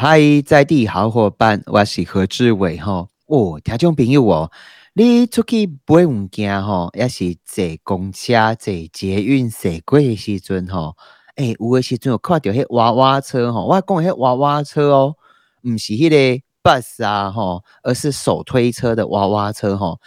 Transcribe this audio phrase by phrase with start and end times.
[0.00, 3.08] 嗨，在地好伙伴，我是何志伟吼。
[3.26, 4.48] 哦，听众朋友哦，
[4.94, 10.96] 你出去买物件吼，也是坐公车、坐捷运、坐过的时阵吼，
[11.34, 15.16] 诶、有的时阵有看到迄娃娃车吼，我讲的迄娃娃车哦，
[15.64, 19.98] 毋是迄个 bus 啊吼，而是手推车的娃娃车吼。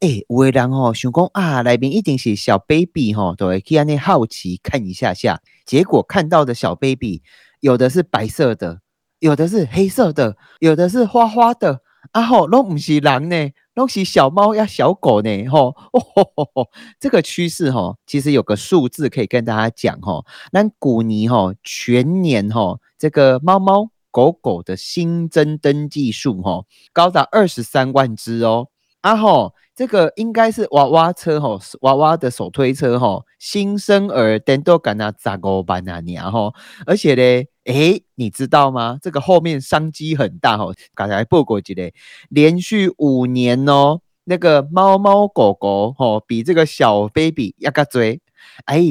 [0.00, 7.22] 诶、有的人吼想讲啊，内面一定是小 baby 吼，都会去安尼好奇看一下下，结果看到的小 baby
[7.60, 8.82] 有的是白色的。
[9.20, 11.80] 有的是黑色的，有的是花花的，
[12.12, 16.68] 啊吼，拢不是人呢，拢是小猫呀、小狗呢，吼，哦吼吼吼，
[17.00, 28.68] 这个趋势吼，其实有个数字可以跟大家讲吼，那古尼吼全年吼这个猫猫狗狗的新增登记数吼高达二十三万只哦，
[29.00, 36.54] 啊吼，这个应该是娃娃车吼，娃娃的手推车吼，新生儿等都敢那十五万啊吼，
[36.86, 37.48] 而且嘞。
[37.68, 38.98] 诶，你知道吗？
[39.02, 40.74] 这个后面商机很大哦。
[40.94, 41.92] 刚才报过一个，
[42.30, 48.20] 连续五年哦，那个猫猫狗狗吼，比这个小 baby 要个追。
[48.64, 48.82] 哎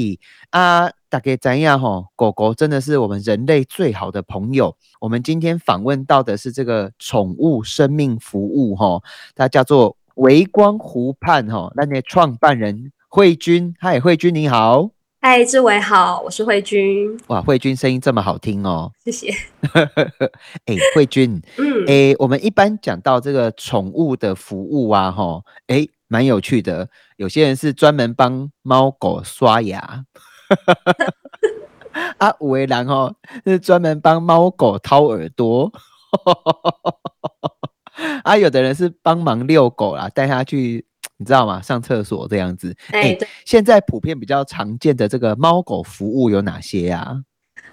[0.51, 2.05] 啊，大家怎样吼？
[2.15, 4.75] 狗狗真的是我们人类最好的朋友。
[4.99, 9.01] 我们今天访问到的是这个宠物生命服务哈，
[9.33, 14.91] 它叫做微光湖畔哈，那那创办人慧君，嗨，慧君你好。
[15.19, 17.19] 嗨，志伟好，我是慧君。
[17.27, 18.91] 哇，慧君声音这么好听哦！
[19.03, 19.33] 谢谢。
[20.65, 26.87] 哎，慧君，嗯，哎，我们一般讲到这个宠物的服务啊，哈，哎，蛮有趣的。
[27.17, 30.05] 有些人是专门帮猫狗刷牙，
[32.19, 35.71] 啊，五位狼哦是专门帮猫狗掏耳朵，
[38.23, 40.85] 啊，有的人是帮忙遛狗啦，带它去。
[41.17, 41.61] 你知道吗？
[41.61, 42.75] 上厕所这样子。
[42.91, 47.23] 哎，现在普遍比较常见的这个猫狗服务有哪些呀？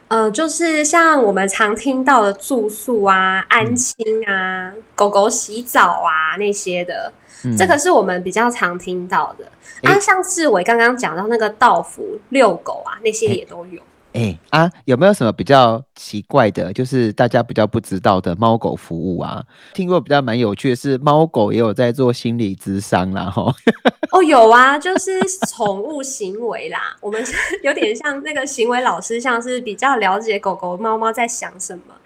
[0.09, 7.13] 呃，就是像我们常听到的住宿啊、安亲啊、狗狗洗澡啊那些的，
[7.57, 9.45] 这个是我们比较常听到的。
[9.83, 13.83] 啊，上次我刚刚讲到那个道服遛狗啊，那些也都有。
[14.15, 19.45] 哎啊，有没有什么比较奇怪的，就是大家比较不知道的猫狗服务啊？
[19.75, 23.53] 听过比较蛮有趣的是，猫狗也有在做心理咨商啦，哈。
[24.13, 27.21] 哦，有啊，就是宠物行为啦，我们
[27.65, 32.05] 有点像那个行为老师，像是比较了解狗狗、猫猫在想什么的。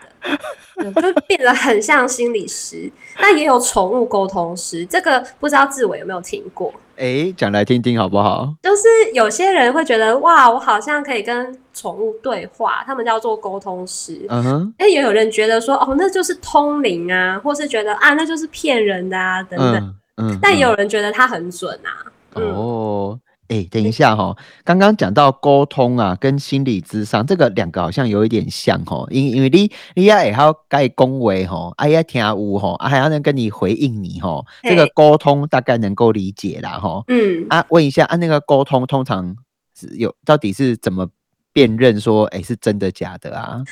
[1.02, 6.72] 就变得很像心理师，那也有宠物沟通师，这个不知道志伟有没有听过？
[6.98, 8.52] 哎，讲来听听好不好？
[8.62, 8.82] 就是
[9.14, 14.26] 有些人会觉得哇，我好像可以跟宠物对话，他们叫做沟通师。
[14.28, 19.94] 嗯哼，哎，也有人觉得说哦，那就是通灵啊，或是觉得啊，那就是骗人的啊，等等。
[20.16, 21.90] 嗯，但也有人觉得他很准啊。
[22.34, 23.18] 哦。
[23.48, 37.02] 哎，等一下哈，刚刚讲到沟通啊，跟心理智商这个两个好像有一点像哦，因因为你你要还要该恭维哈，哎呀听无哈，还要能跟你回应你哈，这个沟通大概能够理解啦哈。
[37.08, 39.34] 嗯，啊，问一下，啊，那个沟通通常
[39.74, 41.08] 是有到底是怎么
[41.52, 43.64] 辨认说，哎，是真的假的啊？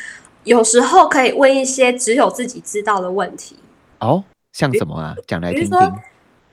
[0.44, 3.56] 有时候可以问一些只有自己知道的问题。
[3.98, 5.14] 哦，像什么啊？
[5.26, 5.78] 讲来听听。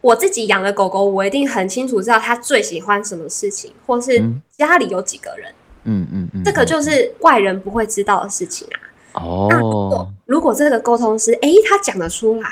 [0.03, 4.21] 我自己养的狗狗，我一定很清楚知道它最喜欢什么事情，或是
[4.51, 5.49] 家里有几个人。
[5.85, 8.67] 嗯嗯嗯，这个就是外人不会知道的事情
[9.13, 9.23] 啊。
[9.23, 12.49] 哦，那如果如果这个沟通师，哎，他讲得出来，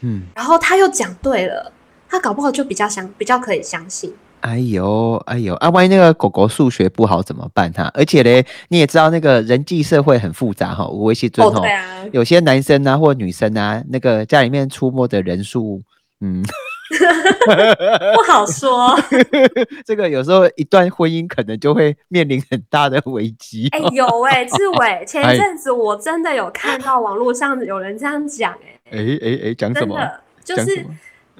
[0.00, 1.70] 嗯，然后他又讲对了，
[2.08, 4.14] 他搞不好就比较相比较可以相信。
[4.40, 7.70] 哎呦哎呦啊，万一那个狗狗数学不好怎么办？
[7.72, 11.62] 哈，而且嘞，你也知道那个人际社会很复杂哈，微信尊哈，
[12.12, 15.82] 有些男生啊或女生啊，那个家里面出没的人数，
[16.22, 16.42] 嗯。
[18.14, 18.98] 不好说，
[19.84, 23.68] 这个有时候一段婚姻可能就会面临很大的危机。
[23.72, 28.52] 哎，有哎，志伟，前一阵子我真的有看到网络上有人这样讲，
[28.90, 29.98] 哎，哎哎哎，讲什么？
[30.44, 30.86] 就是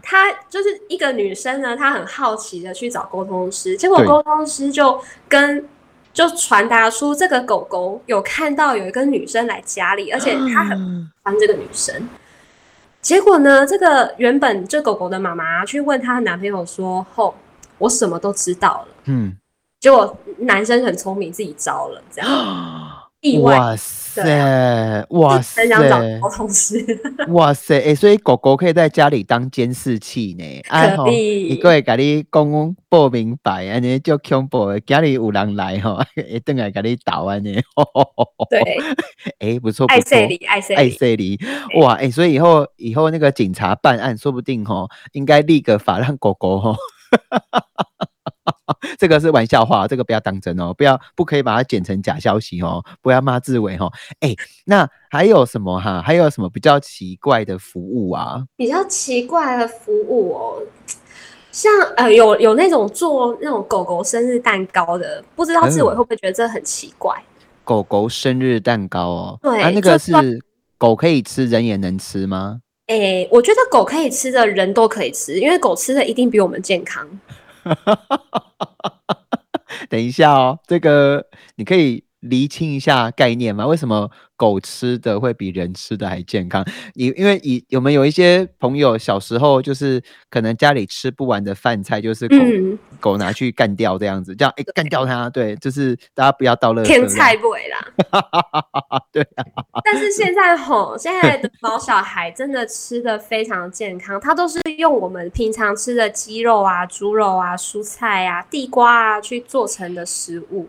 [0.03, 5.65] 他就是一个女生呢，她很好奇的去找沟通师，结果沟通师就跟
[6.13, 12.09] 就传达出这个狗狗有看到有一个女生来家里，而且她很喜欢这个女生。
[13.07, 13.65] 结果呢？
[13.65, 17.33] 这个原本这狗狗的妈妈去问她的男朋友说：“后
[17.79, 19.33] 我什么都知道了。”嗯，
[19.79, 22.29] 结果男生很聪明，自己招了，这样
[23.33, 23.59] 意外。
[23.59, 25.07] 哇塞！
[25.11, 25.61] 哇塞！
[25.61, 26.83] 很想找沟通师。
[27.29, 27.79] 哇塞！
[27.81, 30.63] 哎，所以狗狗可以在家里当监视器呢。
[30.97, 31.49] 可以。
[31.49, 34.81] 一个会给你讲报明白，安尼就恐怖的。
[34.81, 37.53] 家里有人来哈， 一定来给你打完呢。
[38.49, 38.61] 对。
[39.41, 41.39] 哎，不错，爱色里，爱色爱色里，
[41.81, 46.75] 哇，哎，所以以后以后那个警察办案，说不定吼，应该立个法让狗狗哈，
[48.99, 53.93] 这个是玩笑话，这个不要当真哦，不要不可以把它剪成假消息哦，不要骂志伟哦。
[54.21, 54.35] 哎，
[54.65, 56.01] 那还有什么哈？
[56.03, 58.45] 还有什么比较奇怪的服务啊？
[58.57, 60.63] 比较奇怪的服务哦，
[61.51, 67.15] 像呃有有那种做那种狗狗生日蛋糕的，不知道志伟会不会觉得这很奇怪？
[67.65, 70.13] 狗狗生日蛋糕哦，对，啊，那个是
[70.79, 72.61] 狗可以吃，人也能吃吗？
[72.87, 77.05] 哎，我觉得狗可以吃的人都可以吃，因为狗吃的一定比我们健康。
[77.75, 77.99] 哈
[79.91, 81.27] 等一下哦，这个
[81.57, 83.67] 你可以厘清一下概念嘛？
[83.67, 86.65] 为什么狗吃的会比人吃的还健康？
[86.95, 92.37] 你因为以有没有一些朋友小时候就是可能家里吃不完的饭菜，就是狗
[93.01, 96.87] 狗拿去干掉这样子，这样哎干掉它，对，就是大家不要到垃圾。
[96.87, 97.87] 天菜不为啦，
[99.13, 99.45] 对啊。
[99.85, 110.69] 但是现在吼，现在的毛小孩真的吃的非常健康，它都是用我们平常吃的鸡肉啊、猪肉啊、蔬菜啊、地瓜啊去做成的食物。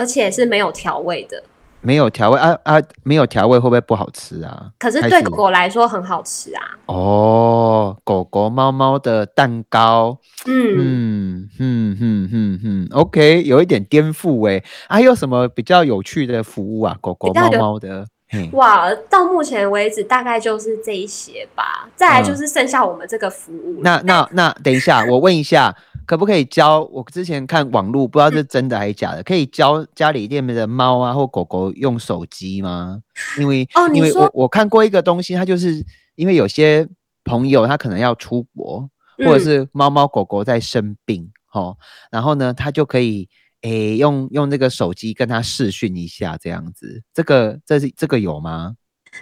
[0.00, 1.42] 而且是没有调味的，
[1.82, 4.70] 没有调味啊啊，没有调味会不会不好吃啊？
[4.78, 6.62] 可是对狗狗来说很好吃啊。
[6.86, 10.16] 哦，狗狗、猫猫的蛋糕，
[10.46, 14.64] 嗯嗯嗯嗯嗯嗯，OK，有一点颠覆哎。
[14.88, 16.96] 还有什么比较有趣的服务啊？
[17.02, 18.06] 狗狗、猫猫的，
[18.52, 21.88] 哇，到目前为止大概就是这一些吧。
[21.96, 23.80] 再来就是剩下我们这个服务。
[23.82, 25.74] 那那那，等一下， 我问一下。
[26.06, 29.22] 可不可以教我之前看网络，不知道是真的还是假的？
[29.22, 32.98] 可以教家里店面的猫啊或狗狗用手机吗？
[33.38, 35.84] 因为哦，因为我我看过一个东西，它就是
[36.16, 36.84] 因为有些
[37.22, 41.76] 朋友他可能要出国，或者是猫猫狗狗在生病，哦，
[42.10, 43.28] 然后呢，他就可以
[43.62, 47.02] 诶用用这个手机跟他视讯一下这样子。
[47.12, 48.76] 这个这是这个有吗？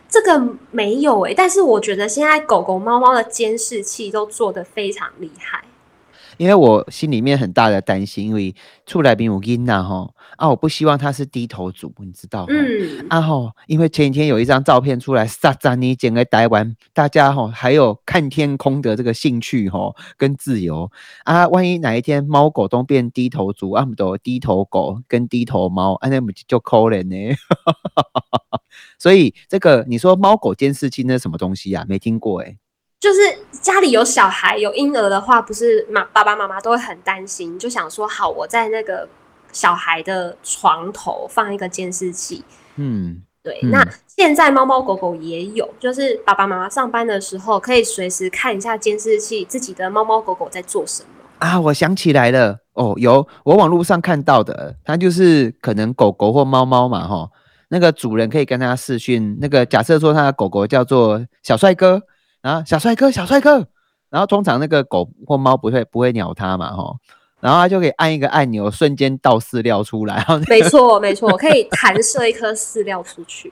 [0.08, 5.64] 这个没有诶，但是我觉得现在狗狗猫猫的监视器都做得非常厉害。
[6.36, 8.54] 因为我心里面很大的担心，因为
[8.86, 10.08] 出来宾我囡呐哈
[10.38, 12.54] 啊，我不希望他是低头族，你知道吗？
[12.54, 20.90] 嗯啊吼，因为前几天有一张照片出来，萨扎尼剪个台湾，大家吼还有看天空的这个兴趣吼跟自由
[21.24, 27.36] 啊，万一哪一天猫狗都变低头族，啊，们都低头狗跟低头猫，啊，那么就可怜呢。
[28.96, 31.84] 所以这个你说猫狗监视器那什么东西呀？
[31.88, 32.56] 没听过哎。
[33.00, 33.20] 就是
[33.62, 39.08] 家里有小孩有婴儿的话，不是妈爸爸妈妈都会很担心，就想说好，我在那个
[39.52, 42.44] 小孩的床头放一个监视器。
[42.76, 43.58] 嗯，对。
[43.62, 51.08] 那现在猫猫狗狗也有，就是爸爸妈妈上班的时候可以随时看一下监视器，自己的猫猫狗狗在做什么
[51.38, 51.60] 啊？
[51.60, 57.30] 我想起来了，哦，有我网络上看到的，它就是可能狗狗或猫猫嘛，哈，
[57.68, 62.02] 那个主人可以跟它视讯，那个假设说他的狗狗叫做小帅哥。
[62.40, 63.66] 啊，小帅哥，小帅哥，
[64.10, 66.96] 然后通常那个狗或猫不会不会鸟它嘛，吼，
[67.40, 70.24] 然后它就可以按一个按钮，瞬间倒饲料出来。
[70.48, 73.50] 没错，没错，可以弹射一颗饲料出去。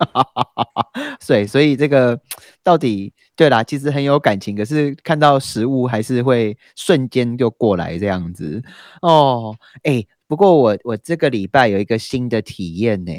[1.26, 2.18] 对，所以这个
[2.62, 8.62] 到底对啦，其实很有感情，可是看到食物还是会瞬间就过来这样子。
[9.02, 9.54] 哦，
[9.84, 13.12] 哎，不过我我这个礼拜有一个新的体验呢，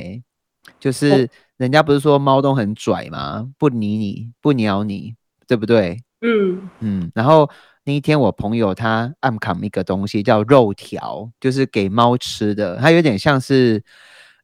[0.79, 3.49] 就是人家不是说猫都很拽吗？
[3.57, 5.15] 不理你，不鸟你。
[5.49, 5.97] 对不对？
[6.19, 7.49] 嗯嗯，然后
[7.87, 13.81] 那一天我朋友他暗扛一个东西叫肉条，就是给猫吃的，它有点像是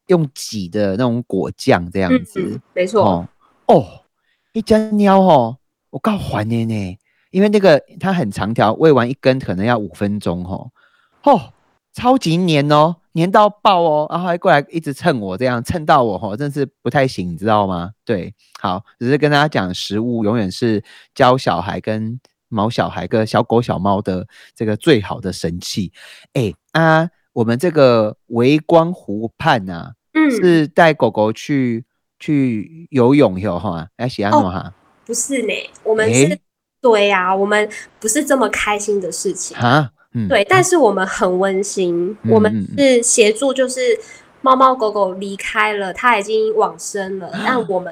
[0.07, 3.27] 用挤的那种果酱这样子，没错。
[3.65, 3.85] 哦，
[4.53, 5.57] 一只喵哦，
[5.89, 6.97] 我告还你呢，
[7.31, 10.71] 因为那个它很长条，喂完一根可能要五分钟哦，
[11.23, 11.51] 哦，
[11.91, 12.95] 超级黏哦。
[13.15, 17.91] 黏到爆哦，然后还过来一直蹭我，这样蹭到我吼，真是不太行，你知道吗？
[18.03, 22.19] 对，好，只是跟大家讲，食物永远是教小孩跟
[22.53, 25.91] 毛小孩跟小狗小猫的这个最好的神器。
[26.33, 31.83] 哎啊，我们这个围光湖畔啊，嗯，是带狗狗去
[32.19, 33.87] 去游泳有哈？
[33.97, 34.73] 哎喜安诺哈？
[35.05, 36.39] 不是呢，我们是，
[36.81, 37.69] 对呀，我们
[37.99, 39.91] 不是这么开心的事情啊。
[40.29, 43.81] 对，但是我们很温馨，我们是协助，就是
[44.41, 47.91] 猫猫狗狗离开了，它已经往生了，那我们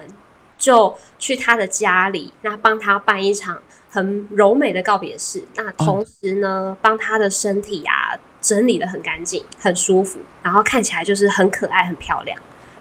[0.57, 3.59] 就去它的家里，那帮他办一场
[3.91, 12.35] 很柔美的告别式，那同时呢，帮他的身体啊整理的很干净，很舒服，然后看起来就是很可爱、很漂亮。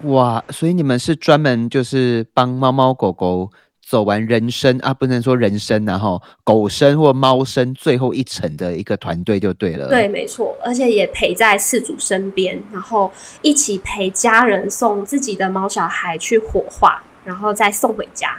[0.04, 3.50] 哇，所以你们是专门就是帮猫猫狗狗。
[3.82, 9.88] 走完人生啊，不能说人生，然后狗生或猫生最后一程的一个团队就对了。
[9.88, 13.10] 对，没错，而且也陪在饲主身边，然后
[13.42, 18.38] 一起陪家人送自己的猫小孩去火化，然后再送回家。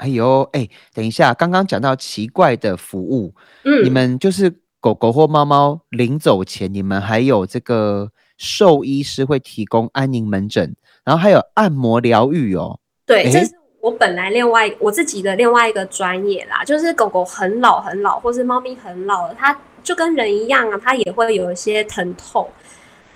[0.00, 12.80] 哎呦，哎，等一下，刚刚讲到奇怪的服务，嗯，你们就是狗狗或猫猫临走前，你们还有这个兽医师会提供安宁门诊，然后还有按摩疗愈哦。
[13.04, 13.52] 对，这是
[13.82, 22.48] 我本来另外我自己的另外一个专业啦，就是狗狗很老很老，或是猫咪很老了，它就跟人一样啊，它也会有一些疼痛。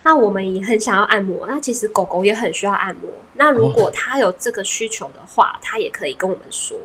[0.05, 3.11] 那我们也很想要按摩，那其实狗狗也很需要按摩。
[3.33, 6.79] 那如果它有这个需求的话，它也可以跟我们说。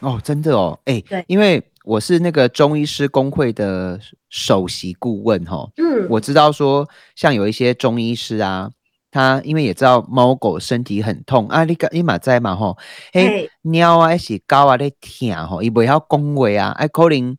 [0.00, 4.00] 哦，真的哦，哎，对，因为我是那个中医师工会的
[4.30, 8.68] 首席顾问哈，嗯，我知道说像有一些中医师啊，
[9.12, 12.76] 他因为也知道猫狗身体很痛啊，你个你马在嘛吼，
[13.12, 17.36] 嘿，尿啊是高啊在疼吼，伊不要恭维啊，哎，可能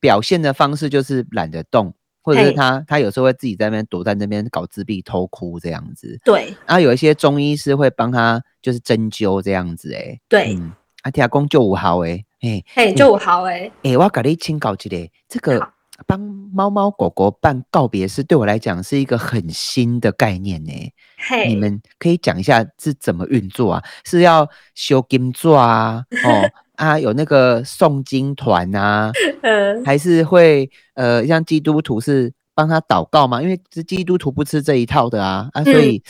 [0.00, 1.92] 表现的方式就是懒得动。
[2.28, 6.20] 或者是他，他有时候会自己在那边躲在那边搞自闭、偷哭这样子。
[6.22, 9.94] 对，然后有一些中医师会帮他，就是针灸这样子。
[9.94, 10.54] 哎，对，
[11.00, 15.66] 啊，听讲就五号哎，嘿，嘿，就五号哎，哎，我搞你请教一个，这个
[16.06, 20.92] 帮猫猫狗狗办告别式，对我来讲是一个很新的概念呢。
[21.16, 23.82] 嘿，你们可以讲一下是怎么运作啊？
[24.04, 26.04] 是要修金座啊？
[26.26, 26.50] 哦。
[26.78, 29.10] 啊，有那个诵经团啊，
[29.42, 33.42] 嗯，还是会呃，像基督徒是帮他祷告嘛？
[33.42, 36.00] 因为是基督徒不吃这一套的啊，啊，所以，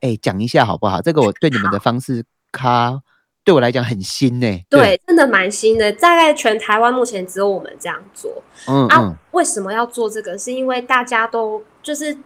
[0.00, 1.00] 哎，讲一下好不好？
[1.00, 3.00] 这个我对你们的方式，它
[3.44, 4.64] 对我来讲很新呢。
[4.68, 8.42] 对，真的蛮新的，大概全台湾目前只有我们这样做。
[8.66, 10.36] 嗯啊，为什么要做这个？
[10.36, 12.16] 是因为大家都就是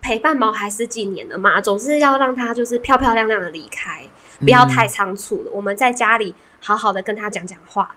[0.00, 4.02] 陪伴毛孩十几年了嘛，总是要让他就是漂漂亮亮的离开，
[4.40, 5.50] 不要太仓促了。
[5.52, 6.34] 我们在家里。
[6.64, 7.94] 好好的跟他讲讲话，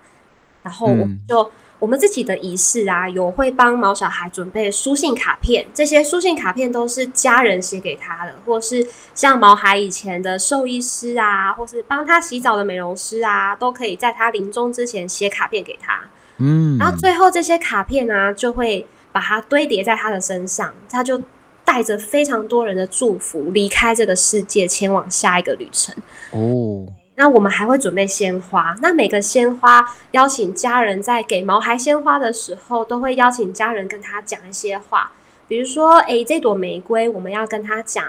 [0.62, 16.02] 然后我们就我们自己的仪式啊，有会帮毛小孩准备书信卡片，这些书信卡片都是家人写给他的，或是像毛孩以前的兽医师啊，或是帮他洗澡的美容师啊，都可以在他临终之前写卡片给他。
[16.40, 21.22] 嗯，然后最后这些卡片呢，就会把它堆叠在他的身上，他就
[21.64, 25.96] 带着非常多人的祝福离开这个世界，前往下一个旅程。
[26.32, 26.86] 哦。
[27.20, 35.12] 那我们还会准备鲜花，那每个鲜花邀请家人在给毛孩鲜花的时候，都会邀请家人跟他讲一些话，
[35.48, 38.06] 比如说，诶，这朵玫瑰，我们要跟他讲。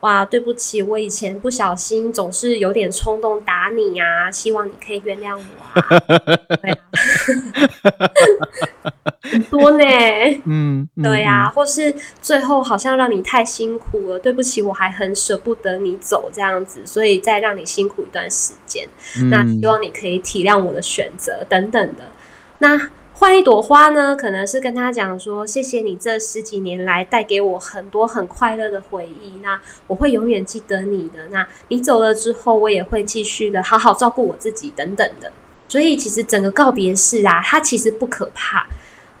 [0.00, 6.00] 哇，对不起，我以前不小心总是有点冲动打你啊，希望你可以原谅我啊。
[6.62, 6.78] 对啊，
[9.22, 9.84] 很多呢，
[10.46, 18.88] 嗯，对呀，或是最后好像让你太辛苦了，对不起，我还很舍不得你走这样子，所以再让你辛苦一段时间。
[19.30, 22.04] 那希望你可以体谅我的选择等等的。
[22.58, 22.90] 那。
[23.20, 31.28] 换一朵花呢，可能是跟他讲说：“谢谢你这十几年来带给我很多很快乐的回忆，那我会永远记得你的。
[31.28, 35.30] 那你走了之后，我也会继续的好好照顾我自己等等的。
[35.68, 38.66] 所以其实整个告别式啊，它其实不可怕，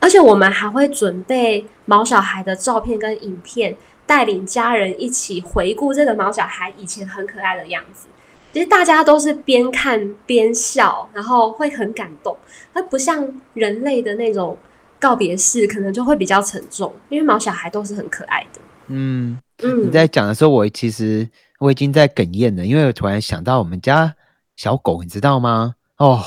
[0.00, 3.76] 而且我们还会准备毛小孩的照片跟影片，
[4.06, 8.06] 带领家人一起回顾这个毛小孩以前很可爱的样子。”
[8.52, 12.36] 其实大家都是边看边笑，然后会很感动。
[12.74, 14.58] 它不像人类的那种
[14.98, 16.92] 告别式，可能就会比较沉重。
[17.08, 18.60] 因为毛小孩都是很可爱的。
[18.88, 21.28] 嗯嗯，你在讲的时候，我其实
[21.60, 24.12] 我已经在哽咽了，因为我突然想到我们家
[24.56, 25.76] 小狗，你知道吗？
[25.98, 26.20] 哦，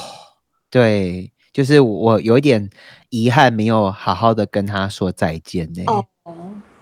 [0.69, 2.69] 对，就是我有一点
[3.09, 5.83] 遗憾，没有好好的跟它说再见呢。
[5.87, 6.05] 哦，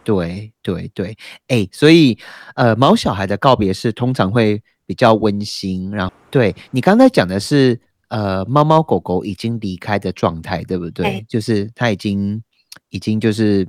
[0.03, 1.17] 对对对，
[1.47, 2.15] 哎，所以
[2.53, 4.61] 呃，毛小孩的告别式通常会。
[4.91, 7.79] 比较温馨，然后对你刚才讲的是，
[8.09, 11.25] 呃，猫猫狗狗已经离开的状态，对不对？
[11.29, 12.43] 就是它已经，
[12.89, 13.65] 已经就是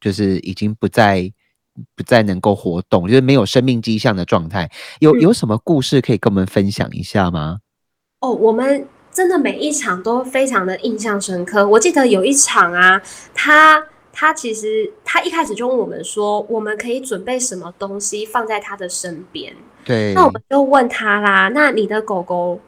[0.00, 1.32] 就是已经不再
[1.94, 4.68] 不再能够活动，就是没有生命迹象的状态。
[4.98, 7.60] 有有什么故事可以跟我们分享一下吗？
[8.18, 11.68] 哦，我们真的每一场都非常的印象深刻。
[11.68, 13.00] 我记得有一场啊，
[13.32, 13.80] 他
[14.12, 19.54] 他其实他一开始就问我们说，我们可以准备什么东西放在他的身边。
[19.84, 21.48] 对，那我们就问他啦。
[21.54, 22.58] 那你的狗狗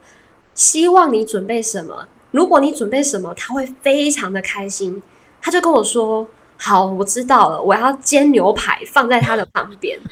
[0.53, 2.07] 希望你准备什么？
[2.31, 5.01] 如果你准备什么，他会非常的开心。
[5.41, 9.97] 他就跟我说：“好，我知道了，我要煎牛排放在他的旁边。”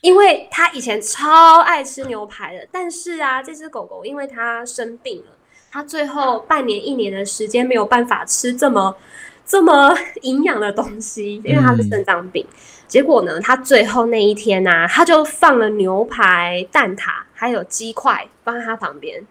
[0.00, 5.32] 因为他以前超爱吃牛排的，但是啊，这只狗狗因为它生病了，
[5.70, 8.96] 它最后半年一年的时间没有办法吃这么
[9.44, 12.46] 这么营养的东西，因为它是肾脏病。
[12.90, 13.40] 结果呢？
[13.40, 19.24] 他最后那一天呢，他就放了牛排、蛋挞，还有鸡块放在他旁边。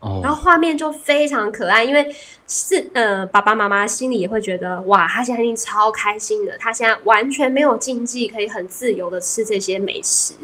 [0.00, 2.14] 哦，然后画面就非常可爱，因为
[2.46, 10.34] 是呃，爸爸妈妈心里也会觉得哇，他现在一定超开心的，他现在完全没有禁忌，可以很自由的吃这些美食。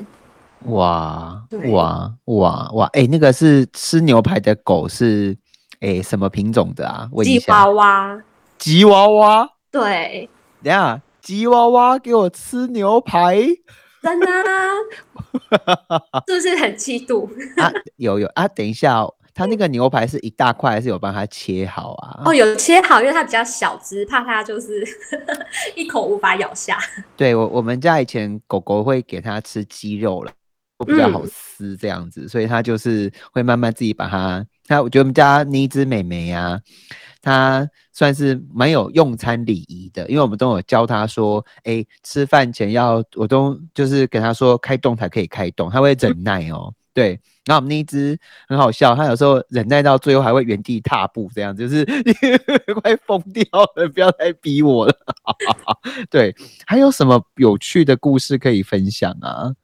[0.62, 2.86] 哇哇哇哇！
[2.94, 5.36] 哎，那个是吃牛排的狗是
[5.80, 7.06] 哎什么品种的啊？
[7.22, 8.22] 吉娃娃。
[8.56, 10.28] 吉娃娃，对，
[10.64, 13.46] 等下吉娃娃给我吃牛排，
[14.02, 14.72] 真的啊，
[16.26, 17.28] 是不是很嫉妒？
[17.60, 22.22] 啊，有有啊，等一下、哦，他那个牛排是一大块，还是有帮他切好啊？
[22.24, 24.82] 哦，有切好，因为它比较小只，怕它就是
[25.76, 26.78] 一口无法咬下。
[27.14, 30.32] 对我我们家以前狗狗会给它吃鸡肉了，
[30.84, 34.46] 比较好嗯撕这样子，所以它就是会慢慢自己把它。
[34.68, 36.60] 那我觉得我们家那一只美眉啊，
[37.20, 46.72] 她算是蛮有用餐礼仪的，因为我们都有教她说，哎，吃饭前要我都就是跟她说开动才可以开动，她会忍耐哦。
[46.94, 47.10] 对，
[47.44, 48.18] 然后我们那一只
[48.48, 51.84] 很好笑，她有时候忍耐到最后还会原地踏步，这样就是
[52.82, 53.44] 快疯掉
[53.76, 54.94] 了，不要再逼我了。
[56.10, 56.34] 对，
[56.66, 59.54] 还有什么有趣的故事可以分享啊？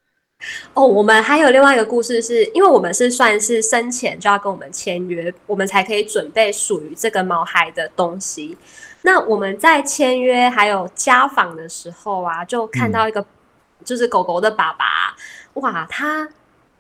[0.75, 8.57] 哦，我们还有另外一个故事是，因为我们是算是生前就要跟我们签约，我们才可以准备属于这个毛孩的东西。
[9.03, 13.25] 那我们在签约还有家访的时候啊，就看到一个、
[13.85, 15.15] 就是狗狗的爸爸，
[15.55, 16.29] 哇，他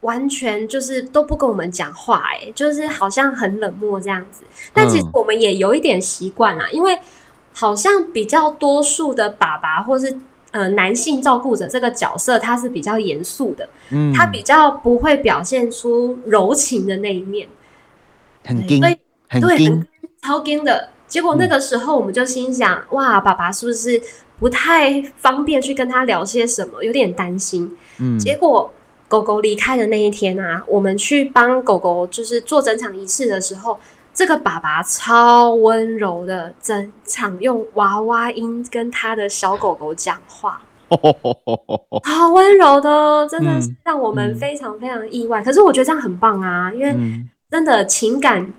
[0.00, 4.44] 完全就是都不跟我们讲话、欸，就是好像很冷漠这样子。
[4.72, 6.98] 但其实嗯我们也有一点习惯啊，因为
[7.52, 10.18] 好像比较多数的爸爸或是
[10.54, 13.68] 呃男性照顾者这个角色，他是比较严肃的。
[13.90, 17.48] 嗯，他比较不会表现出柔情的那一面，
[18.44, 19.84] 很硬对很对，硬，
[20.22, 20.90] 超硬的。
[21.08, 24.00] 结果那个时候我们就心想，哇，爸爸是不是
[24.38, 27.76] 不太方便去跟他聊些什么，有点担心。
[27.98, 28.72] 嗯，结果
[29.08, 33.78] 狗狗离开的那一天啊，我们去帮狗狗就是做整场仪式的时候，
[34.14, 40.62] 这个爸爸超温柔的，整场用娃娃音跟他的小狗狗讲话。
[42.04, 45.42] 好温柔的哦，真的是嗯让我们嗯非常非常意外。
[45.42, 48.52] 可是我觉得这样很棒啊，因为嗯，真的情感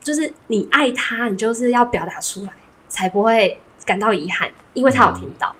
[0.00, 2.52] 就是你爱他，你就是要表达出来，
[2.86, 5.52] 才不会感到遗憾，因为他有听到。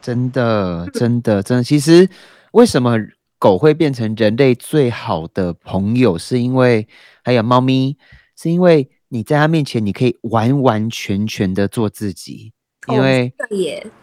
[0.00, 1.64] 真的，真的，真的。
[1.64, 2.08] 其实
[2.52, 2.96] 为什么
[3.38, 6.86] 狗会变成人类最好的朋友，是因为
[7.22, 7.96] 还有猫咪，
[8.44, 12.52] 是因为你在它面前，你可以完完全全的做自己，
[12.88, 13.32] 因哦为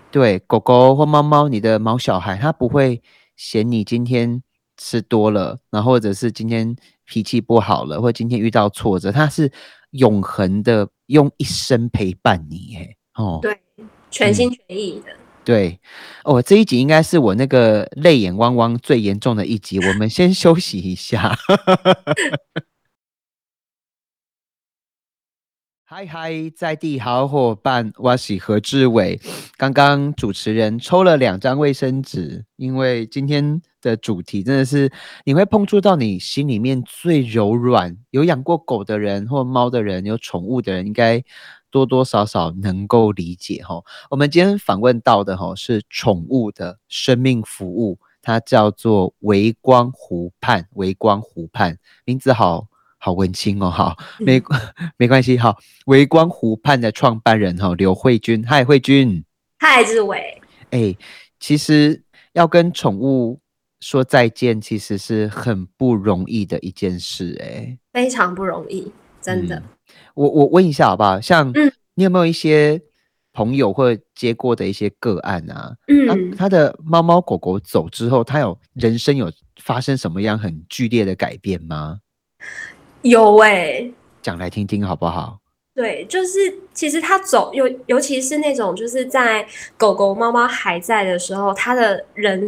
[0.10, 3.04] 对狗狗或猫猫，你的毛小孩，它不会
[3.36, 4.42] 嫌你今天
[4.78, 6.76] 吃多了，然后或者是今天
[7.06, 9.52] 脾气不好了，或今天遇到挫折，它是
[9.92, 12.78] 永恒的用一生陪伴你。
[12.78, 13.56] 哎，哦，对，
[14.10, 15.16] 全心全意的。
[15.44, 15.80] 对，
[16.24, 21.38] 哦，这一集应该是我那个泪眼汪汪最严重的一集，我们先休息一下。
[25.94, 29.20] 嗨嗨，在地好伙伴，我是何志伟。
[29.58, 34.90] 刚刚主持人抽了两张卫生纸，因为今天的主题真的是
[35.26, 37.98] 你会碰触到你心里面最柔软。
[38.12, 41.22] 有养过狗的人或猫的人，有宠物的人，应该
[41.70, 43.84] 多多少少能够理解哈。
[44.10, 52.68] 我们今天访问到的哈是宠物的生命服务，它叫做微光湖畔，微光湖畔，名字好
[53.04, 54.40] 好文青哦，好，没、
[54.96, 59.26] 没关系，好，微光湖畔的创办人哈刘慧君，嗨，慧君，
[59.58, 60.96] 嗨，志伟，哎，
[61.40, 63.40] 其实要跟宠物
[63.80, 67.76] 说再见，其实是很不容易的一件事，哎。
[67.92, 69.56] 非常不容易，真的。
[69.56, 69.64] 嗯
[70.14, 71.20] 我我问一下好不好？
[71.20, 72.80] 像嗯你有没有一些
[73.34, 75.76] 朋友或接过的一些个案啊？
[76.08, 81.98] 他嗯，他的猫猫狗狗走之后，他有人生有发生什么样很剧烈的改变吗？
[83.02, 85.38] 有哎、讲来听听好不好？
[85.74, 86.38] 对，就是
[86.74, 89.46] 其实他走，尤尤其是那种就是在
[89.78, 92.46] 狗狗、猫猫还在的时候，他的人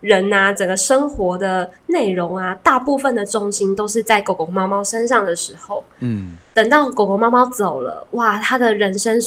[0.00, 6.36] 人啊，整个生活的内容啊，大部分的重心都是在狗狗、猫猫身上的时候，嗯。
[6.52, 9.18] 等到狗狗、猫猫走了，哇，他的人生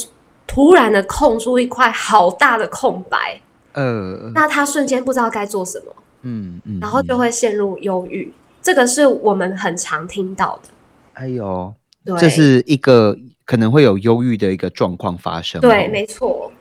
[0.46, 3.40] 突然的空出一块好大的空白，
[3.72, 7.18] 呃那他瞬间不知道该做什么，嗯嗯，然后就嗯。
[7.18, 8.32] 会陷入忧郁。
[8.62, 10.68] 这个是我们很常听到的，
[11.14, 15.62] 哎呦，对，这是一个可能会有忧郁的一个状况发生哦。
[15.62, 16.52] 对，没错。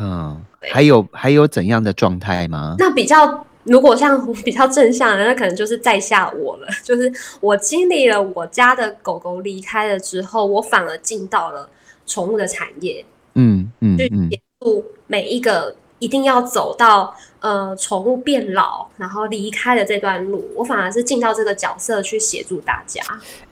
[0.00, 2.74] 嗯，对还有还有怎样的状态吗？
[2.78, 6.68] 那比较，如果像比较正向的，那可能就是在下我了。
[6.82, 11.68] 就是我经历了我家的狗狗离开了之后，我反而进到了
[12.06, 13.04] 宠物的产业，
[13.34, 23.02] 嗯嗯嗯去协助每一个一定要走到呃宠物变老，然后离开的这段路，我反而是进到这个角色去协助大家。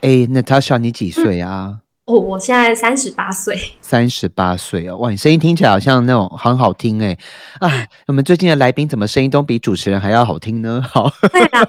[0.00, 1.78] 哎，Natasha，你几嗯岁啊？
[2.06, 7.16] 哦，我现在三十八岁，三十八岁哦，哇，你声音听起来好像那种很好听哎，
[7.60, 10.82] 啊，我们最近的来宾怎么声音都比主持人还要好听呢？
[10.88, 11.68] 好，对啦，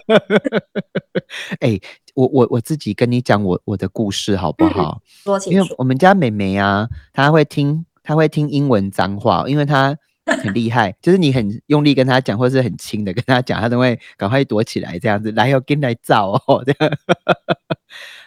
[1.59, 1.77] 哎，
[2.15, 5.01] 我我我自己跟你讲我我的故事好不好？
[5.45, 16.97] 因为我们家妹妹啊，她会听她会听英文脏话，因为他很厉害，就是你很用力跟他讲，或者是很轻的跟他讲，他都会赶快躲起来这样子，来要跟来照哦 这样。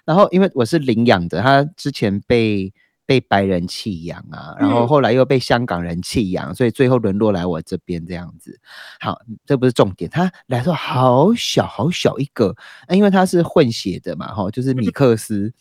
[0.04, 2.72] 然后因为我是领养的，他之前被。
[3.08, 8.58] 被白人弃养啊，然后后来又被香港人弃养，所以最后沦落来我这边这样子。
[8.98, 12.52] 好，这不是重点，他来说好小好小一个，
[12.88, 15.54] 因为他是混血的嘛，哈，就是米克斯，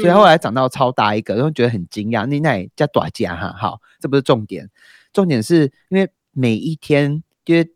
[0.00, 2.24] 所以后来长到超大一个，然后觉得很惊讶。
[2.24, 4.70] 你那叫短家哈，好，这不是重点，
[5.12, 7.68] 重点是因为每一天，因为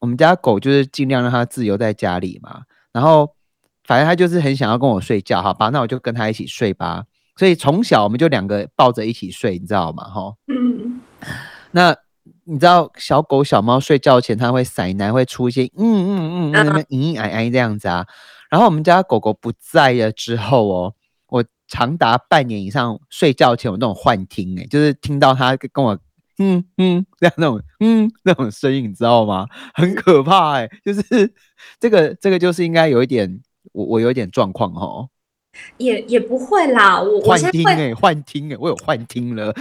[0.00, 3.34] 我们家狗就是尽量让它自由在家里嘛，然后
[3.84, 7.04] 反正它就是很想要跟我睡觉，好吧，那我就跟它一起睡吧。
[7.36, 10.04] 所以从小我们就两个抱着一起睡，你知道吗？
[10.04, 11.00] 哈，嗯，
[11.72, 11.96] 那
[12.44, 18.06] 你知道小狗小猫睡觉前它会塞奶，会出一些嗯嗯嗯那边嘤嘤哎哎这样子啊。
[18.50, 20.94] 然后我们家狗狗不在了之后哦，
[21.26, 25.98] 我长达半年以上睡觉前有那种幻听，哎，就是听到它跟我
[26.38, 29.46] 嗯嗯这样那种嗯那种声音，你知道吗？
[29.74, 31.32] 很可怕哎，就是
[31.78, 33.40] 这个这个就是应该有一点
[33.72, 35.08] 我我有一点状况哈。
[35.76, 39.54] 也也不会啦，我幻听哎，幻听哎，我有幻听了。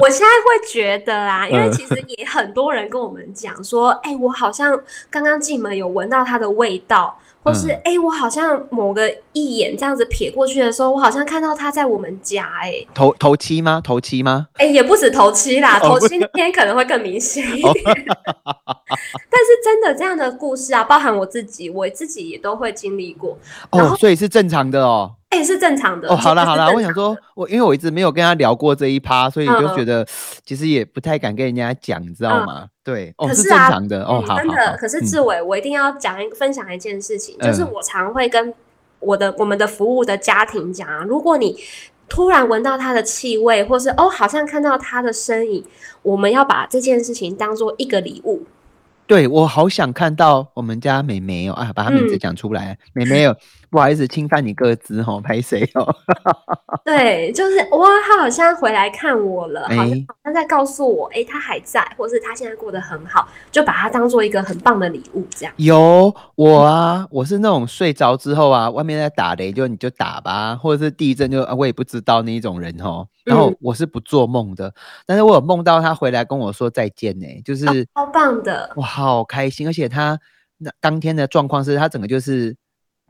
[0.00, 7.18] 我现在会觉得啊，因为其实也很多人跟我们讲说，哎，我好像刚刚进门有闻到它的味道。
[7.44, 13.80] 或是哎，我好像某个一眼这样子瞥过去的时候，我好像看到他在我们家哎，头头七吗？
[13.84, 14.48] 头七吗？
[14.54, 17.74] 哎，也不止头七啦，头七那天可能会更明显一点。
[17.84, 23.36] 但是真的这样的故事啊，包含我自己，我自己也都会经历过。
[23.70, 25.12] 哦，所以是正常的哦。
[25.34, 26.16] 也是正常的哦。
[26.16, 30.06] 好了好了，我想说，我因为我一直没有跟他聊过这一趴，所以就觉得
[30.44, 32.66] 其实也不太敢跟人家讲，你知道吗？
[32.82, 34.22] 对，哦，是正常的哦。
[34.36, 38.52] 真的，可是志伟，我一定要讲一分享一件事情，就是我常会跟
[39.00, 41.56] 我的我们的服务的家庭讲啊，如果你
[42.08, 45.64] 突然闻到他的气味，或是哦，好像看到他的身影，
[46.02, 48.42] 我们要把这件事情当做一个礼物。
[49.06, 53.36] 对我好想看到我们家美美哦，啊，把她名字讲出来，美美哦，
[53.74, 55.92] 不好意思侵犯你个资哦， 拍谁哦？
[56.86, 65.52] 对，就是哇，他好像回来看我了，好像好像在告诉我，哎，他还在，或是他现在过得很好，就把它当做一个很棒的礼物，这样。
[65.56, 73.04] 有我啊，我是那种睡着之后啊，外面在打雷，就你就打吧，或者是地震就我也不知道那一种人哦。
[73.24, 74.72] 然后我是不做梦的，
[75.04, 79.66] 但是我有梦到他回来跟我说再见呢，就是超棒的，我，好开心！
[79.66, 80.16] 而且他
[80.58, 82.54] 那当天的状况是他整个就是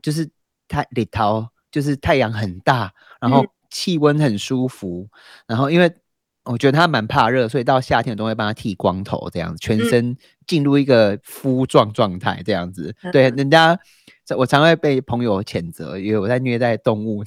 [0.01, 0.27] 就是
[0.67, 5.07] 太里头就是太阳很大，然后气温很舒服，
[5.47, 5.93] 然后因为
[6.43, 13.79] 我觉得它蛮怕热，所以到夏天我都会帮它剃光头，这样子全身进入一个肤状状态，这样子对人家。
[14.35, 17.23] 我常会被朋友谴责，因为我在虐待动物。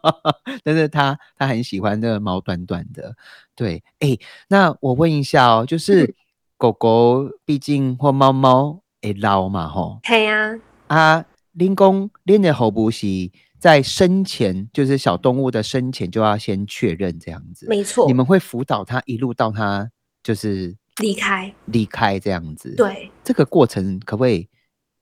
[0.62, 3.16] 但是他他很喜欢那个毛短短的。
[3.54, 4.14] 对，哎，
[4.48, 6.14] 那我问一下哦，就是
[6.58, 9.98] 狗狗毕竟或猫猫会老嘛，吼。
[10.02, 10.54] 对呀。
[10.88, 13.06] 啊，林公练的喉部是
[13.58, 17.66] 在生前，就是小动物的生前就要先确认这样子。
[17.68, 18.06] 没错。
[18.06, 19.90] 你们会辅导他一路到他
[20.22, 22.74] 就是离开离开这样子。
[22.76, 23.10] 对。
[23.24, 24.48] 这个过程可不可以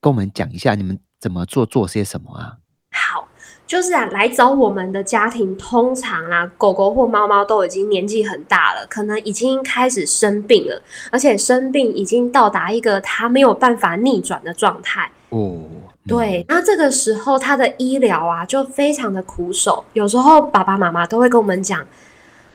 [0.00, 0.74] 跟我们讲一下？
[0.74, 0.98] 你们？
[1.22, 2.58] 怎么做做些什么啊？
[2.90, 3.28] 好，
[3.64, 15.12] 就是啊，来找我们的家庭，通常啊，狗狗或猫猫都已经年纪很大了，可能已经开始生病了，而且生病已经到达一个它没有办法逆转的状态。
[15.28, 15.64] 哦，
[16.06, 19.84] 对，那这个时候他的医疗啊，就非常的苦手。
[19.92, 21.80] 有时候爸爸妈妈都会跟我们讲：“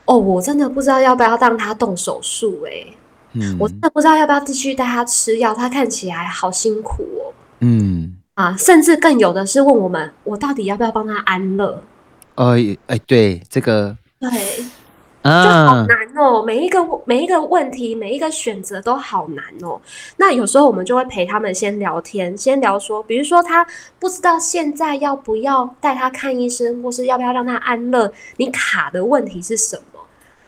[0.06, 2.86] 哦，我真的不知道要不要让他动手术，哎，
[3.34, 8.14] 嗯，我真的不知道要不要继续带他吃药，他看起来好辛苦哦。”嗯。
[8.34, 11.82] 啊，甚至更有的是问我们，我到底要不要帮他安乐？
[12.36, 12.54] 呃，
[12.86, 14.30] 哎，对，这个对，
[15.24, 16.44] 就好难哦。
[16.44, 19.80] 每一个每一个问题，每一个选择都好难哦。
[20.18, 23.66] 那有时候我们就会陪他们先聊天，先聊说，比如说他
[24.00, 30.00] 不知道现在要不要带他看医生，或是要不要让他安乐，你卡的问题是什么？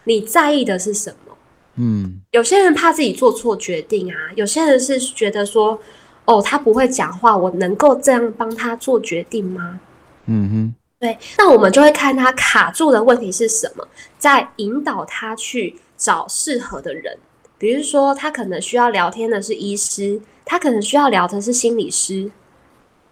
[0.03, 1.35] 你在意的是什么？
[1.75, 5.79] 嗯，有些人怕自己做错决定啊，有些人是觉得说。
[6.25, 9.79] 哦，他不会讲话，我能够这样帮他做决定吗？
[10.27, 17.17] 嗯哼，对，那我们就会看他卡住的问题是什么，在引导他去找适合的人。
[17.57, 22.29] 比如说，他可能需要聊天的是医师，他可能需要聊的是心理师，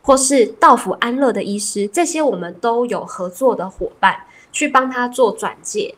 [0.01, 5.95] 或是道府安乐的医师，这些我们都有合作的伙伴去帮他做转介。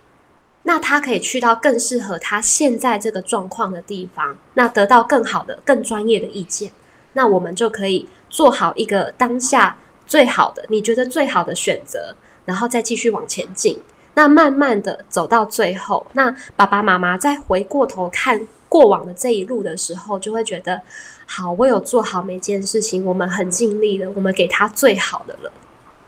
[0.63, 6.71] 那他可以去到更适合他现在这个状况的地方，那得到更好的、更专业的意见。
[7.13, 9.77] 那我们就可以做好一个当下
[10.09, 13.79] 最好的，你觉得最好的选择，然后再继续往前进。
[14.15, 20.81] 那慢慢的走到最后，那爸爸妈妈再回过头看过往的这一路的时候，就会觉得，
[21.27, 25.51] 好，我有做好每件事情，我们很尽力了，我们给他最好的了，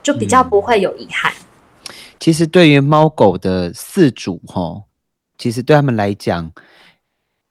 [0.01, 1.31] 就比较不会有遗憾。
[2.19, 4.83] 其实对于猫狗的饲主，哈，
[5.37, 6.51] 其实对他们来讲，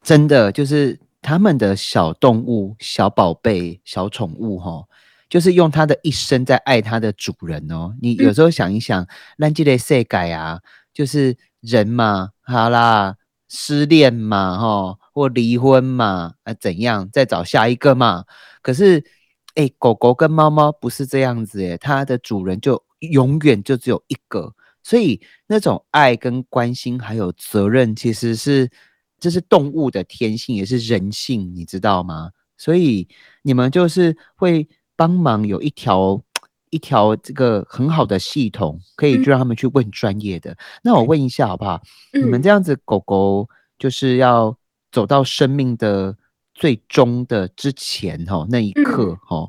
[0.02, 4.84] 真的就是他们的小动物、小宝贝、小宠物，哈。
[5.30, 7.94] 就是用他的一生在爱他的主人哦。
[8.02, 10.60] 你有时候想一想，烂记得世改啊，
[10.92, 13.14] 就是人嘛，好啦，
[13.48, 18.24] 失恋嘛，哈，或离婚嘛，啊，怎样，再找下一个嘛。
[18.60, 19.04] 可是，
[19.54, 28.68] 哎，狗狗跟猫猫不是这样子，哎，它的主人就永远就只有一个，所以那种爱跟关心还有责任，其实是
[29.20, 32.32] 这是动物的天性，也是人性，你知道吗？
[32.58, 33.06] 所以
[33.42, 34.68] 你们就是会。
[35.00, 36.20] 帮忙有一条
[36.68, 40.54] 一条这个很好的系统，可以就让他们去问专业的。
[40.82, 41.80] 那我问一下好不好？
[42.12, 44.54] 你们这样子狗狗就是要
[44.92, 46.14] 走到生命的
[46.52, 49.48] 最终的之前哈那一刻哈，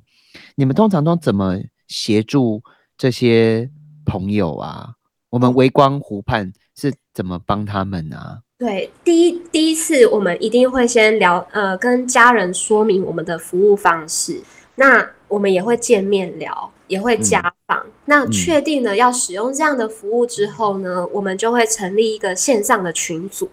[0.56, 1.60] 你们通常都怎么
[1.90, 2.64] 协助
[2.98, 3.70] 这些
[4.06, 4.94] 朋友啊？
[5.32, 8.40] 我们微光湖畔是怎么帮他们啊？
[8.58, 14.42] 对，第一第一次我们一定会先聊呃，跟家人说明我们的服务方式。
[14.82, 17.86] 那我们也会见面聊，也会家访。
[18.06, 23.48] 那确定了要使用这样的服务之后呢，我们就会成立一个线上的群组。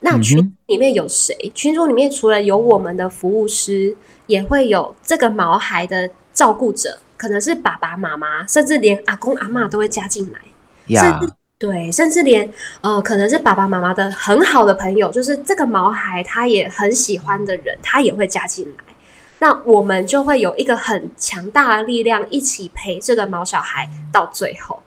[0.00, 1.34] 那群里面有谁？
[1.54, 10.38] 群组里面除了有我们的服务师，也会有这个毛孩的照顾者，可能是爸爸妈妈，甚至连阿公阿妈都会加进来。
[10.88, 11.18] 呀，
[11.58, 12.46] 对，甚至连
[12.82, 18.83] 呃，可能是爸爸妈妈的很好的朋友，就是这个毛孩他也很喜欢的人，他也会加进来。
[19.44, 24.82] 那我们就会有一个很强大的力量，一起陪这个毛小孩到最后。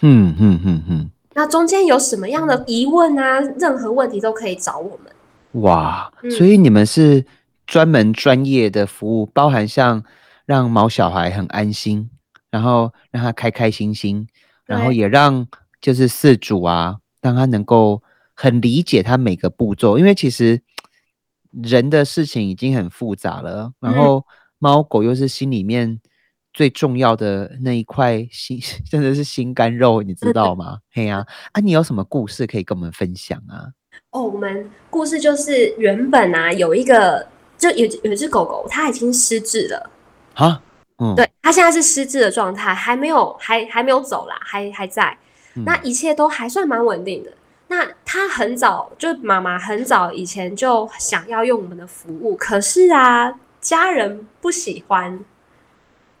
[0.00, 1.10] 嗯嗯嗯嗯。
[1.34, 3.38] 那中间有什么样的疑问啊？
[3.58, 5.62] 任何问题都可以找我们。
[5.62, 7.26] 哇，所以你们是
[7.66, 10.02] 专门专业的服务，包含像
[10.46, 12.08] 让毛小孩很安心，
[12.50, 14.26] 然后让他开开心心，
[14.64, 15.46] 然后也让
[15.82, 20.62] 就是饲主啊，让他能够很理解他每个步骤，因为其实。
[21.62, 24.24] 人的事情已经很复杂了，然后
[24.58, 26.00] 猫狗又是心里面
[26.52, 30.78] 最重要的那一块心， 真的是心肝肉，你知道吗？
[30.92, 33.66] 嘿呀，啊，你有什么故事可以跟我们分享啊？
[34.10, 39.90] 哦，我们故事就是原本啊，有一个就有有一只狗狗，它已经失智了
[40.34, 40.62] 啊，
[40.98, 45.18] 嗯，对，它现在是失智的状态，还没有还还没有走啦，还还在，
[45.66, 47.32] 那一切都还算蛮稳定的。
[47.68, 55.20] 那他很早就妈妈很早以前就想要用我们的服务，可是啊，家人不喜欢，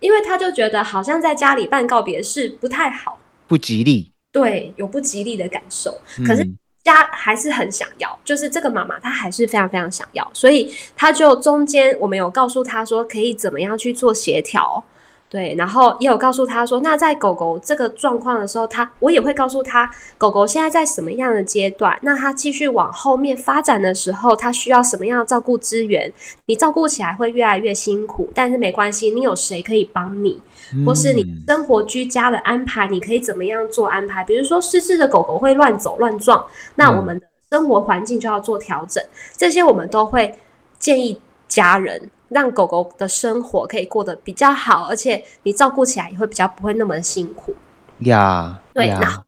[0.00, 4.12] 因为他就觉得好像在家里办告别式不太好，不吉利。
[4.30, 5.98] 对，有不吉利的感受。
[6.26, 6.46] 可是
[6.84, 14.84] 家还是很想要，就是这个妈妈她还是非常非常想要，所以他就中间我们有告诉他说可以怎么样去做协调。
[15.30, 26.10] 对，然后也有告诉他说，那在狗狗这个状况的时候，他我也会告诉他，狗狗现在在什么样的阶段，那它继续往后面发展的时候，它需要什么样的照顾资源？
[26.46, 30.40] 你照顾起来会越来越辛苦，但是没关系，你有谁可以帮你，
[30.86, 34.24] 或是你生活居家的安排，你可以怎么样做安排？
[34.24, 36.42] 比如说失智的狗狗会乱走乱撞，
[36.76, 39.04] 那我们的生活环境就要做调整，
[39.36, 40.34] 这些我们都会
[40.78, 42.10] 建议家人。
[42.28, 47.54] 让狗狗的生活可以过得比较好，而且你照顾起来也会比较不会那么辛苦
[48.00, 48.60] 呀。
[48.74, 49.24] 对，那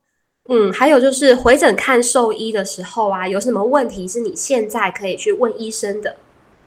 [0.48, 6.16] 嗯，还有就是回诊看兽医的时候啊，有什么问题是你现在可以去问医生的，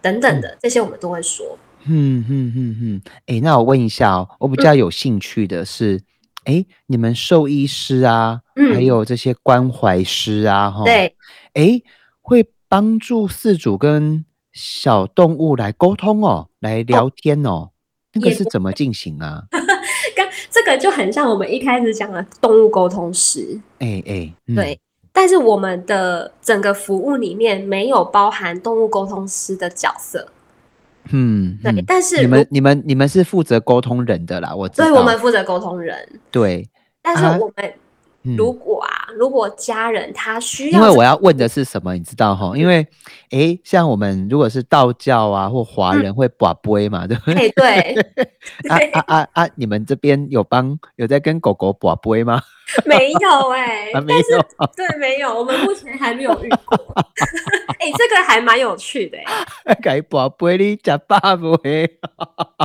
[0.02, 1.58] 等等的，这些我们都会说。
[1.86, 6.02] 嗯嗯嗯嗯，哎，那我问一下哦，我比较有兴趣的是，
[6.46, 8.42] 哎，你们兽医师啊，
[8.74, 11.16] 还有这些关怀师啊，哈，对，
[11.54, 11.82] 哎，
[12.22, 14.26] 会帮助饲主跟。
[14.54, 17.72] 小动物来沟通哦，来聊天哦，
[18.14, 19.44] 那个是怎么进行啊？
[20.16, 23.60] 刚这个就很像我们一开始讲的动物沟通师。
[23.80, 24.80] 哎哎，对，
[25.12, 30.28] 但是我们的整个服务里面没有包含动物沟通师的角色。
[31.12, 36.08] 嗯，对，但是你们你们你们是负责沟通人的啦，我知道，对，我们负责沟通人。
[36.32, 36.70] 对，
[37.02, 37.74] 但是我们。
[38.38, 42.56] 如果啊，如果家人他需要，因为我要问的是什么，你知道哈？
[42.56, 42.86] 因为
[43.32, 47.50] 哎，像我们如果是道教啊或华人会把杯嘛，对不对？
[47.52, 47.96] 对。
[48.70, 49.50] 啊啊啊啊！
[49.56, 52.42] 你们这边有帮有在跟狗狗把杯吗？
[52.86, 54.68] 没有哎， 没有。
[54.76, 56.78] 对，没有，我们目前还没有遇过。
[57.80, 59.76] 哎，这个还蛮有趣的哎。
[59.82, 62.00] 该把杯你假爸杯。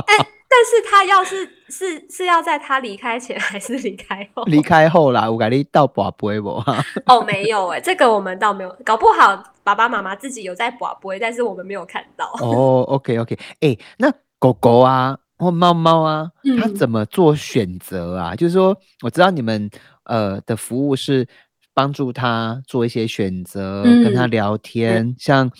[0.05, 0.25] 但
[0.65, 4.43] 是他要是是是要在他离开前还是离开后？
[4.45, 6.49] 离开后啦，我感觉到宝贝不？
[7.05, 12.25] 哦，没有哎，这个我们倒没有，搞不好爸爸妈妈自己有在宝贝，但是我们没有看到。
[12.41, 18.35] 哦，OK OK，哎，那狗狗啊或猫猫啊，它怎么做选择啊？
[18.35, 19.69] 就是说，我知道你们
[20.03, 21.27] 呃的服务是
[21.73, 25.51] 帮助他做一些选择，跟他聊天，像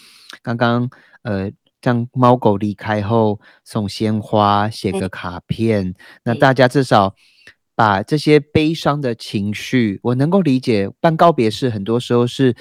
[0.42, 0.90] 刚刚
[1.24, 1.52] 呃。
[1.82, 7.16] 像猫狗离开后送鲜花、写个卡片，那大家至少
[7.76, 10.90] 把这些悲伤的情绪，我能够理解。
[11.00, 12.56] 办告别式很多时候是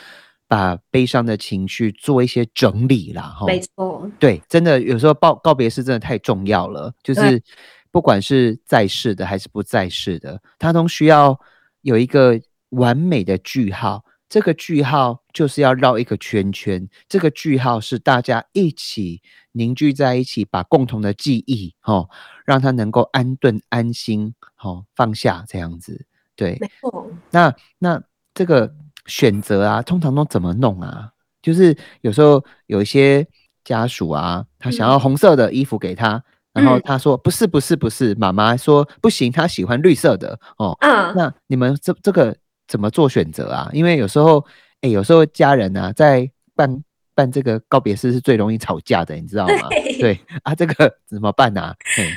[0.47, 3.47] 把悲伤的情绪做一些整理啦，哈。
[3.47, 7.43] 没错，对，真的有时候报告别式真的太重要了，就是
[7.91, 11.39] 不管是在世的还是不在世的，他都需要
[11.83, 14.05] 有一个完美的句号。
[14.29, 22.07] 这个句号就是要绕一个圈圈，这个句号是大家一起凝聚在一起，把共同的记忆，哈，
[22.45, 26.05] 让他能够安顿、安心，哈，放下这样子。
[26.37, 27.11] 对，没错。
[27.31, 28.03] 那那
[28.35, 28.75] 这个
[29.07, 31.11] 选择啊，通常都怎么弄啊？
[31.41, 33.27] 就是有时候有一些
[33.65, 40.77] 家属啊，他想要红色的衣服给他，然后他说不是不是不是，妈妈说不行，他喜欢绿色的哦。
[40.81, 42.37] 嗯，那你们这这个。
[42.69, 43.69] 怎么做选择啊？
[43.73, 44.45] 因为有时候，
[44.83, 49.69] 哎，有时候家人呢，在办办这个告别式是最容易吵架的，你知道吗？
[49.99, 51.75] 对啊，这个怎么办呢？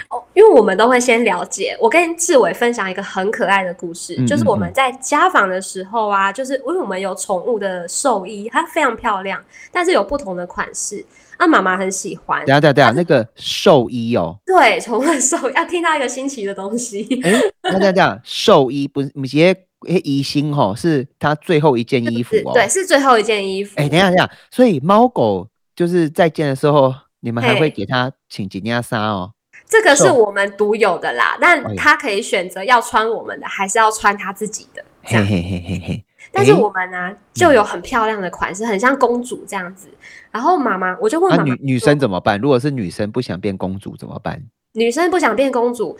[0.09, 1.75] 哦，因为我们都会先了解。
[1.79, 11.03] 我跟志伟分享一个很可爱的故事，就是我们在家访的时候啊，就是因为我们有宠物的寿衣，它非常漂亮，但是有不同的款式，
[11.37, 12.45] 啊，妈妈很喜欢。
[12.45, 17.19] 对啊，对啊，对啊，那个兽医哦，对，宠物兽要听到一个新奇的东西。
[17.23, 17.31] 哎，
[17.63, 19.47] 那这样这样，寿衣不是某些。
[19.47, 23.73] 诶，疑心哈是他最后一件衣服哦，对，是最后一件衣服。
[23.77, 29.33] 哎，等一下，等一下，所以猫狗就是再见的时候，你们还会给他请几件衫哦？
[29.67, 34.83] 这个是我们独有的啦，但他可以选择要穿我们的，还是要穿他自己的。
[35.03, 36.05] 嘿嘿嘿嘿嘿。
[36.33, 39.89] 但是我们呢，就有很漂亮的款式，很像公主这样子。
[40.29, 42.39] 然后妈妈，我就问妈妈，女女生怎么办？
[42.39, 44.41] 如果是女生不想变公主怎么办？
[44.73, 45.97] 女生不想变公主。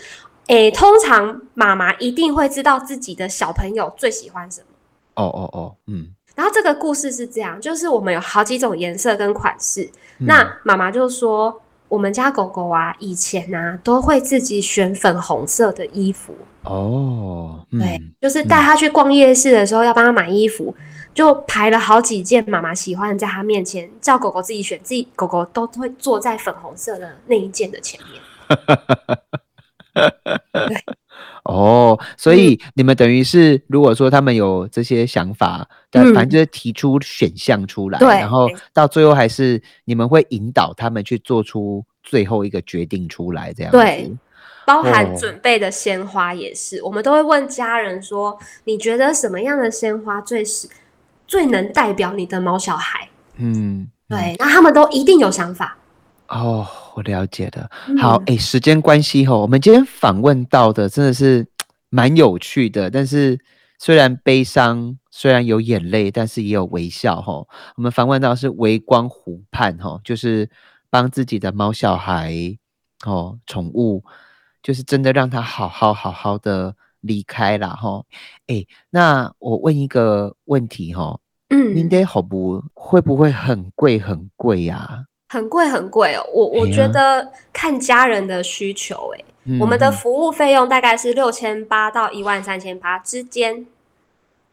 [0.51, 4.67] 诶，通常妈妈一定会知道自己的小朋友最喜欢什么。
[5.15, 6.09] 哦哦哦，嗯。
[6.35, 9.89] 然后这个故事是这样，就是我们有好几种颜色跟款式。
[10.17, 16.35] 那妈妈就说，我们家狗狗啊，以前啊都会自己选粉红色的衣服。
[16.63, 20.75] 哦，对，就是带它去逛夜市的时候要帮它买衣服，
[21.13, 28.21] 就排了好几件妈妈喜欢，在它面前叫狗狗自己选，自己狗狗都会坐在粉红色的那一件的前面。
[31.43, 44.12] 哦，所以你们等于是，如果说他们有这些想法，但反正就是提出选项出来，然后到最后还是你们会引导他们去做出最后一个决定出来，这样对，
[44.65, 44.84] 包。
[44.84, 50.69] 含准备的鲜花也是，我们都会问家人说，你觉得什么样的鲜花最是
[51.27, 53.10] 最能代表你的毛小孩？
[53.38, 55.77] 嗯，对，那他们都一定有想法。
[56.31, 56.65] 哦，
[56.95, 57.69] 我了解的。
[57.99, 61.45] 好，哎，时间关系吼，我们今天访问到的真的是
[61.89, 62.89] 蛮有趣的。
[62.89, 63.37] 但是
[63.77, 67.49] 虽然悲伤，虽然有眼泪，但是也有微笑吼。
[67.75, 70.49] 我们访问到是微光湖畔吼，就是
[70.89, 72.33] 帮自己的猫小孩
[73.05, 74.01] 哦，宠物，
[74.63, 78.05] 就是真的让他好好好好的离开了吼。
[78.47, 85.07] 哎，那我问一个问题吼，嗯，您的好不会不会很贵很贵呀？
[85.31, 89.23] 很贵很贵哦，我我觉得看家人的需求，哎，
[89.61, 93.65] 我们的服务费用大概是六千八到一万三千八之间，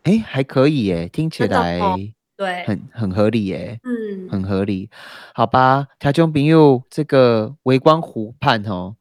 [0.04, 1.80] 哎，还可以耶，听起来
[2.36, 4.88] 对，很很合理耶，嗯，很合理，
[5.34, 8.94] 好吧，条中朋友，这个微光湖畔哦，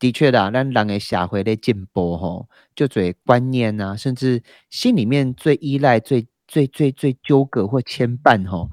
[0.00, 8.68] 的确的，让人的社会的进步吼，就最观念啊，甚至心里面最依赖、最最最最纠葛或牵绊吼。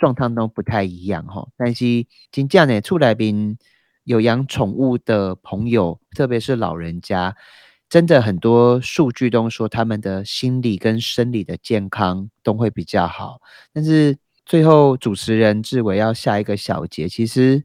[0.00, 3.58] 状态都不太一样哈，但是真正呢，出来边
[4.04, 7.36] 有养宠物的朋友，特别是老人家，
[7.86, 13.42] 真的很多数据都说他们的心理跟生理的健康都会比较好。
[13.74, 17.62] 但是最后主持人志伟要下一个小结，其实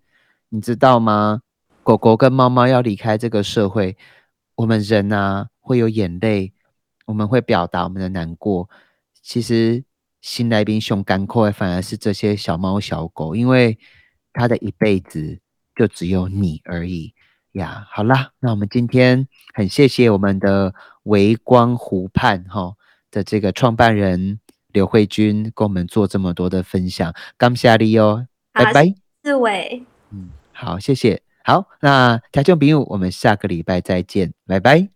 [0.49, 1.41] 你知道吗？
[1.83, 3.95] 狗狗跟猫猫要离开这个社会，
[4.55, 6.51] 我们人啊会有眼泪，
[7.05, 8.69] 我们会表达我们的难过，
[9.21, 9.85] 其实。
[10.25, 13.77] 新来宾熊干枯，反而是这些小猫小狗，因为
[14.33, 15.39] 它的一辈子
[15.75, 17.13] 就只有你而已
[17.51, 17.85] 呀。
[17.91, 20.73] 好啦，那我们今天很谢谢我们的
[21.03, 22.73] 微光湖畔哈
[23.11, 24.39] 的这个创办人
[24.73, 31.21] 刘慧君，跟我们做这么多的分享，感谢你哦，拜拜，四位，嗯，好，谢谢。
[31.43, 34.94] 好，那台中朋友，我们下个礼拜再见，拜拜。